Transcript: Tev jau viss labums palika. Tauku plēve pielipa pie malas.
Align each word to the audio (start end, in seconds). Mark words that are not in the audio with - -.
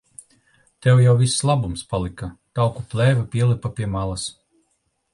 Tev 0.85 1.01
jau 1.03 1.13
viss 1.19 1.35
labums 1.51 1.85
palika. 1.93 2.31
Tauku 2.61 2.89
plēve 2.95 3.29
pielipa 3.37 3.75
pie 3.77 3.93
malas. 3.99 4.29